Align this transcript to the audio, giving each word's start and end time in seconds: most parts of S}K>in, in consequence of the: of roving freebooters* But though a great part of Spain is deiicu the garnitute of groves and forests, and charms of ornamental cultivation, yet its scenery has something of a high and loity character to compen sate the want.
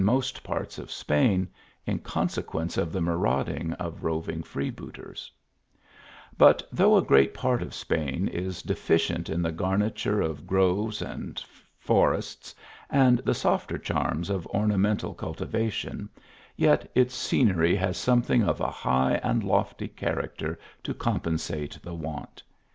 most 0.03 0.41
parts 0.41 0.79
of 0.79 0.87
S}K>in, 0.89 1.47
in 1.85 1.99
consequence 1.99 2.75
of 2.75 2.91
the: 2.91 3.65
of 3.79 4.03
roving 4.03 4.41
freebooters* 4.41 5.29
But 6.39 6.67
though 6.71 6.97
a 6.97 7.03
great 7.03 7.35
part 7.35 7.61
of 7.61 7.71
Spain 7.71 8.27
is 8.27 8.63
deiicu 8.63 9.43
the 9.43 9.51
garnitute 9.51 10.23
of 10.25 10.47
groves 10.47 11.03
and 11.03 11.39
forests, 11.77 12.55
and 12.89 13.21
charms 13.83 14.31
of 14.31 14.47
ornamental 14.47 15.13
cultivation, 15.13 16.09
yet 16.55 16.89
its 16.95 17.13
scenery 17.13 17.75
has 17.75 17.95
something 17.95 18.41
of 18.41 18.59
a 18.59 18.71
high 18.71 19.19
and 19.21 19.43
loity 19.43 19.87
character 19.87 20.57
to 20.81 20.95
compen 20.95 21.39
sate 21.39 21.77
the 21.83 21.93
want. 21.93 22.41